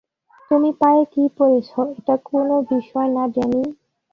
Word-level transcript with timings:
তুমি 0.51 0.69
পায়ে 0.81 1.03
কি 1.13 1.23
পড়েছো 1.37 1.79
এটা 1.97 2.15
কোন 2.25 2.47
বিষয় 2.71 3.09
না, 3.15 3.23
ড্যানি। 3.27 3.61